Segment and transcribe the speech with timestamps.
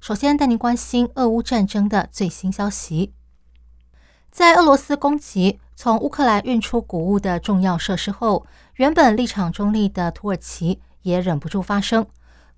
[0.00, 3.12] 首先带您关心俄乌战争的最新消息。
[4.30, 12.06] 在俄罗斯攻击从乌克兰运出谷物的重要设施后，原本立场中立的土耳其也忍不住发声。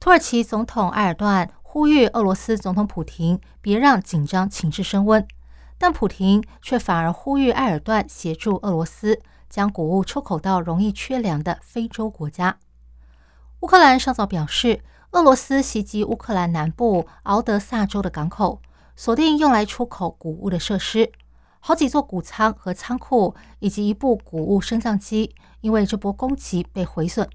[0.00, 5.26] 土耳其总统埃尔段呼吁俄罗斯总统普廷别让紧张情势升温，
[5.78, 12.58] 但普廷却反而呼吁埃尔段协助俄罗斯将谷物出口到容易缺粮的非洲国家。
[13.60, 18.62] 乌克兰稍早表示，俄罗斯袭击乌克兰南部敖德萨州的港口，
[18.94, 21.10] 锁定用来出口谷物的设施，
[21.58, 27.28] 好几座谷仓和仓库以及一部谷物升降机，因为这波攻击被毁损。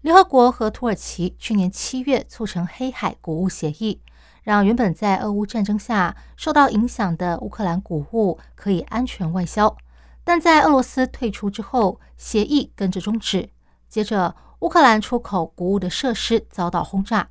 [0.00, 4.00] 联合国和土耳其去年七月促成黑海谷物协议，
[4.44, 9.76] 让原本在俄乌战争下受到影响的乌克兰谷物可以安全外销，
[10.22, 13.50] 但在俄罗斯退出之后，协议跟着终止。
[13.88, 14.36] 接着。
[14.60, 17.28] 乌克兰出口谷物的设施遭到轰炸，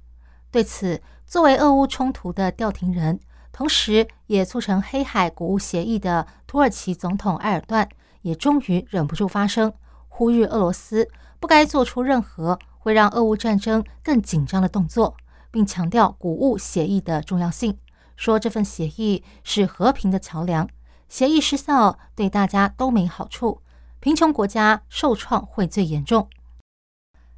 [0.52, 3.20] 对此，作为俄乌冲突的调停人，
[3.52, 7.90] 同时也促成黑海谷物协议的土耳其总统埃尔段，
[8.22, 9.73] 也终于忍不住发声，
[10.08, 11.09] 呼吁俄罗斯
[11.40, 15.17] 不该做出任何会让俄乌战争更紧张的动作，
[15.50, 17.80] 并强调谷物协议的重要性，
[18.16, 20.70] 说这份协议是和平的桥梁，
[21.10, 23.62] 协议失效对大家都没好处，
[24.00, 26.30] 贫穷国家受创会最严重。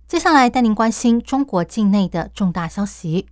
[0.08, 3.28] 接下来带您关心中国境内的重大消息。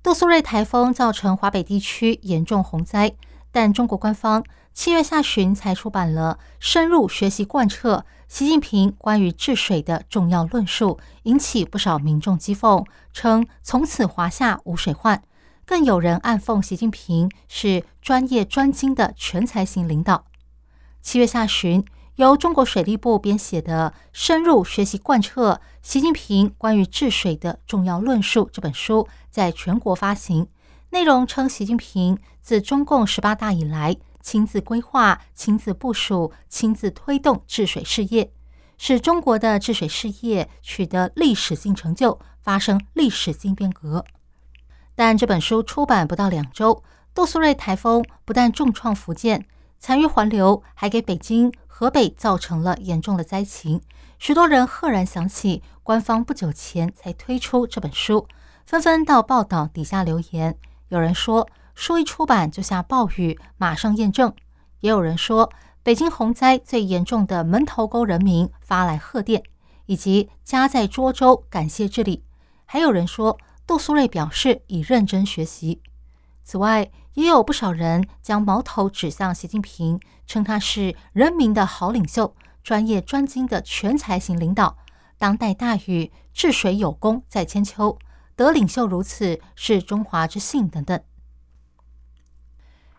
[0.00, 3.16] 杜苏芮台风造成华北地区严重洪灾，
[3.50, 15.20] 但中国官方七月下旬才出版了深入学习贯彻习近平关于治水的重要论述，引起不少民众讥讽，称从此华夏无水患。
[15.64, 20.26] 更有人暗讽习近平是专业专精的全才型领导。
[21.02, 21.84] 七月下旬。
[22.16, 30.48] 由中国水利部编写的《深入学习贯彻习近平关于治水的重要论述》这本书在全国发行，
[30.90, 38.32] 内容称习近平自中共十八大以来，亲自规划、亲自部署、亲自推动治水事业，
[38.78, 44.02] 使中国的治水事业取得历史性成就，发生历史性变革。
[44.94, 46.82] 但这本书出版不到两周，
[47.14, 49.46] 杜苏芮台风不但重创福建，
[49.86, 51.52] 残余环流还给北京。
[51.68, 53.80] 河北造成了严重的灾情，
[54.18, 58.26] 许多人赫然想起官方不久前才推出这本书，
[58.64, 60.58] 纷纷到报道底下留言。
[60.88, 64.30] 有人说书一出版就下暴雨，马上验证；
[64.80, 65.52] 也有人说
[65.84, 69.44] 北京洪灾最严重的门头沟人民发来贺电，
[69.84, 72.22] 以及家在涿州感谢治理；
[72.64, 75.80] 还有人说杜苏芮表示已认真学习。
[76.46, 79.98] 此外，也有不少人将矛头指向习近平，
[80.28, 84.76] 称他是人民的好领袖、专业专精的全才型领导。
[85.18, 87.98] 当代大禹治水有功在千秋，
[88.36, 91.02] 得领袖如此是中华之幸等等。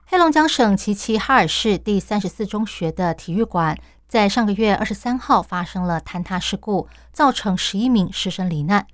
[0.05, 3.79] 黑龙江省齐齐哈尔市第三十四中学的体育馆
[4.09, 8.87] 在上个月二十三号发生了坍塌事故，造成十一名师生罹难。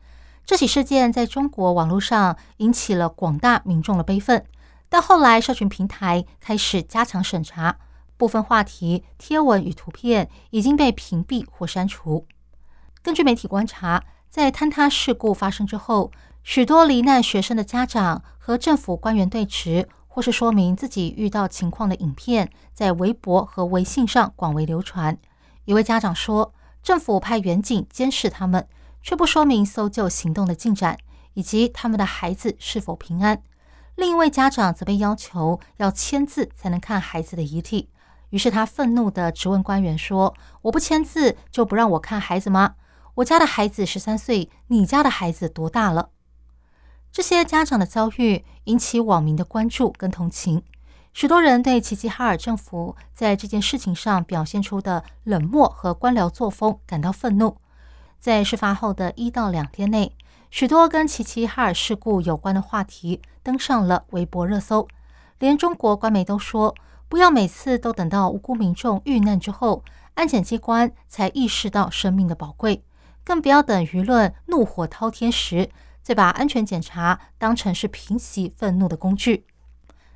[0.45, 4.45] 这起事件在中国网络上引起了广大民众的悲愤，
[4.89, 7.77] 但后来社群平台开始加强审查，
[8.17, 12.27] 部分话题、贴文与图片已经被屏蔽或删除。
[13.01, 16.11] 根据媒体观察，在坍塌事故发生之后，
[16.43, 25.17] 许多罹难学生的家长和政府官员对峙，或是说明自己遇到情况的影片，在微博和微信上广为流传。
[25.63, 26.53] 一位家长说
[26.83, 28.67] ：“政府派员警监视他们。”
[29.03, 30.97] 却不说明搜救行动的进展
[31.33, 33.43] 以及他们的孩子是否平安。
[33.95, 37.89] 另一位家长则被要求要签字才能看孩子的遗体，
[38.31, 40.33] 于是他愤怒地质问官员说
[40.63, 42.73] ：“我不签字就不让我看孩子吗？
[43.15, 46.09] 我家的孩子十三岁，你家的孩子多大了？”
[47.11, 50.63] 这些家长的遭遇引起网民的关注跟同情，
[51.13, 57.57] 许多人对齐齐哈尔政府在这件事情上表现出的冷漠和官僚作风感到愤怒。
[58.23, 60.15] 在事发后的一到两天内，
[60.49, 64.87] 许多跟齐齐哈尔事故有关的话题登上了微博热搜。
[65.39, 66.73] 连中国官媒都说，
[67.09, 69.83] 不要每次都等到无辜民众遇难之后，
[70.13, 72.85] 安检机关才意识到生命的宝贵，
[73.25, 75.69] 更不要等舆论怒火滔天时，
[76.01, 79.45] 再把安全检查当成是平息愤怒的工具。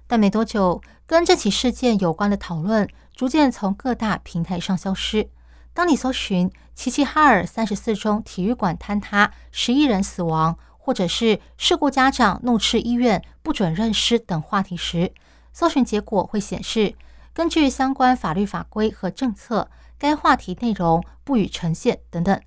[0.07, 5.29] 但没多久，跟这起事件有关的讨论逐渐从各大平台上消失。
[5.77, 15.13] 当你搜寻齐齐哈尔三十四中体育馆坍塌，十一人死亡，或者是事故家长怒斥医院不准认尸等话题时，
[15.53, 16.95] 搜寻结果会显示，
[17.31, 19.69] 根据相关法律法规和政策，
[19.99, 22.41] 该话题内容不予呈现等等。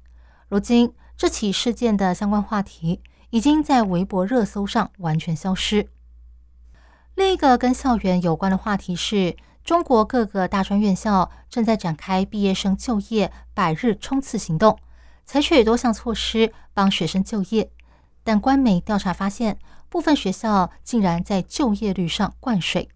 [0.49, 3.01] 如今，这起事件的相关话题
[3.31, 5.89] 已经在微博热搜上完全消失。
[7.15, 9.37] 另一个跟校园有关的话题是。
[9.65, 14.79] 中国各个大专院校正在展开毕业生就业百日冲刺行动，
[15.25, 17.71] 采取多项措施帮学生就业。
[18.23, 19.59] 但官媒调查发现，
[19.89, 22.89] 部分学校竟然在就业率上灌水。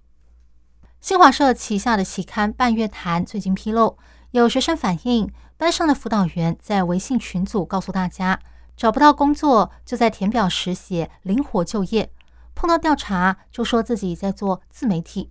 [1.00, 3.99] 新华社旗下的期刊《半月谈》最近披露，
[4.32, 8.40] 有学生反映，班上的辅导员在微信群组告诉大家，
[8.76, 12.11] 找不到工作就在填表时写“灵活就业”，
[12.55, 15.31] 碰到调查就说自己在做自媒体。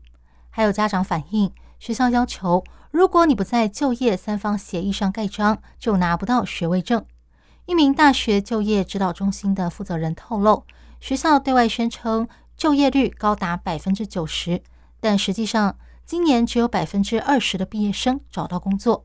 [0.55, 7.03] 还有家长反映，学校要求，如果你不在就业三方协议上盖章，就拿不到学位证。
[7.65, 10.63] 一名大学就业指导中心的负责人透露，
[10.99, 14.61] 学校对外宣称就业率高达百分之九十，
[14.99, 19.03] 但实际上今年只有百分之二十的毕业生找到工作。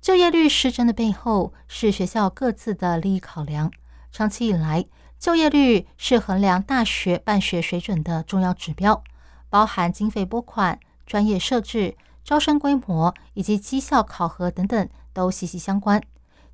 [0.00, 3.70] 就业率失真的背后是学校各自的利益考量。
[4.10, 4.86] 长期以来，
[5.20, 9.04] 就业率是衡量大学办学水准的重要指标。
[9.52, 11.94] 包含经费拨款、专业设置、
[12.24, 16.02] 招生规模以及绩效考核等等，都息息相关。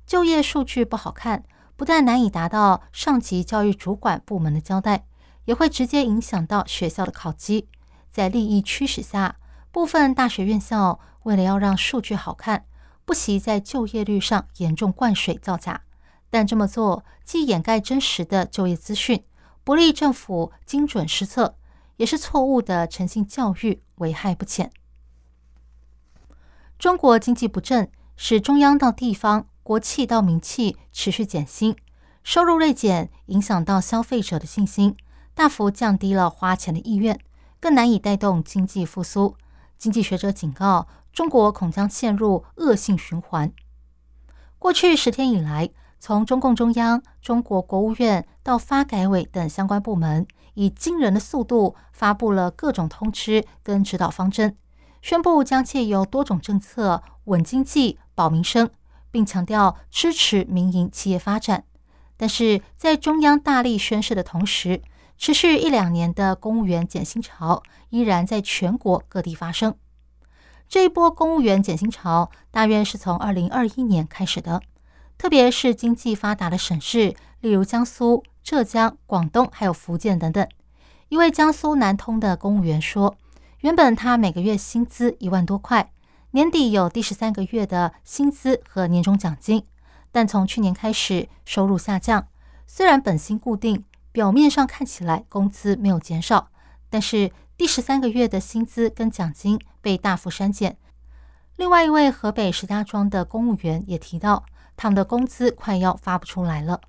[0.05, 1.45] 就业数据不好看，
[1.77, 5.05] 不但难以达到上级教育主管部门的交代，
[5.45, 7.69] 也会直接影响到学校的考绩。
[8.11, 9.37] 在利益驱使下，
[9.71, 12.65] 部分大学院校为了要让数据好看，
[13.05, 15.83] 不惜在就业率上严重灌水造假。
[16.29, 19.23] 但这么做既掩盖真实的就业资讯，
[19.63, 21.55] 不利政府精准施策。
[21.99, 24.71] 也是错误的诚信教育，危害不浅。
[26.77, 31.75] 中国经济不振，使中央到地方、国企到民企持续减薪，
[32.23, 34.95] 收入锐减，影响到消费者的信心，
[35.33, 37.19] 大幅降低了花钱的意愿，
[37.59, 39.35] 更难以带动经济复苏。
[39.77, 43.51] 经济学者警告，中国恐将陷入恶性循环。
[44.57, 45.69] 过去十天以来，
[45.99, 50.25] 从中共中央、中国国务院到发改委等相关部门。
[50.55, 54.57] 以惊人的速度发布了各种通知跟指导方针，
[55.01, 58.69] 宣布将借由多种政策稳经济、保民生，
[59.09, 61.63] 并强调支持民营企业发展。
[62.17, 64.81] 但是在中央大力宣示的同时，
[65.17, 69.75] 持续一两年的公务员减薪潮依然在全国各地发生。
[70.67, 74.61] 这一波公务员减薪潮大约是从二零二一年开始的，
[75.19, 78.23] 特别是经济发达的省市，例如江苏。
[78.41, 80.47] 浙江、广东还有福建等等，
[81.09, 83.15] 一位江苏南通的公务员说
[83.61, 85.91] ：“原本他每个月薪资一万多块，
[86.31, 89.63] 年底有第十三个月的薪资和年终奖金，
[90.11, 92.27] 但从去年开始收入下降。
[92.65, 96.49] 虽然本薪固定，表面上看起来工资没有减少，
[96.89, 100.77] 但是第十三个月的薪资跟奖金被大幅删减。”
[101.55, 104.45] 另外一位河北石家庄的公务员也提到，
[104.79, 106.79] 他们的工资快要发不出来了。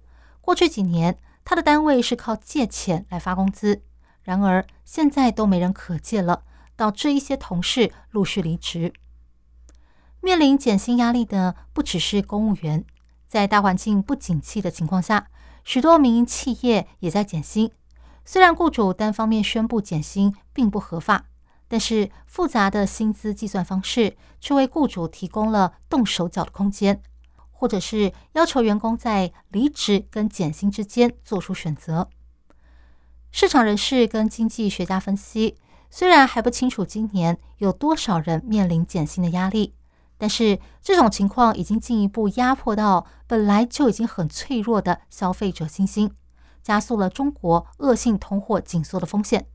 [0.41, 1.19] 过去几年。
[1.43, 3.83] 他的单位是靠借钱来发工资，
[4.23, 6.45] 然而现在都没人可借了，
[6.77, 8.93] 导致一些同事陆续离职。
[10.21, 12.85] 面临减薪压力的不只是公务员，
[13.27, 15.29] 在大环境不景气的情况下，
[15.65, 17.73] 许多民营企业也在减薪。
[18.25, 21.25] 虽然雇主单方面宣布减薪并不合法，
[21.67, 27.03] 但是复杂的薪资计算方式却为雇主提供了动手脚的空间。
[27.61, 32.09] 或者是要求员工在离职跟减薪之间做出选择。
[33.31, 35.59] 市场人士跟经济学家分析，
[35.91, 39.75] 虽然还不清楚今年有多少人面临减薪的压力，
[40.17, 46.15] 但是这种情况已经进一步压迫到本来就已经很脆弱的消费者信心，
[46.63, 49.47] 加速了中国恶性通货紧缩的风险，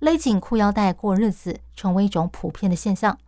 [0.00, 3.18] 勒紧裤腰带过日子成为一种普遍的现象。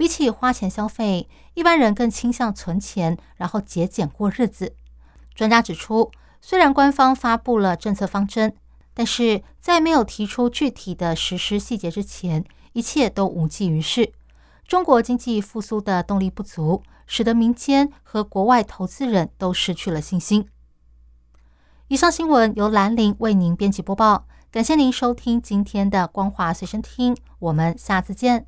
[0.00, 4.74] 比起花钱消费，一般人更倾向存钱，然后节俭过日子。
[5.34, 8.56] 专家指出，虽然官方发布了政策方针，
[8.94, 12.42] 但是在没有提出具体的实施细节之前，
[12.72, 14.10] 一切都无济于事。
[14.66, 20.48] 中国经济复苏的动力不足，使得民间和国外投资人都失去了信心。
[21.88, 28.46] 以上新闻由兰陵为您编辑播报，感谢您收听今天的光华随身听，我们下次见。